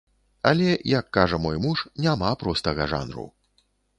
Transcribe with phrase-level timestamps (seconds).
[0.51, 0.69] Але,
[0.99, 3.29] як кажа мой муж, няма простага жанру.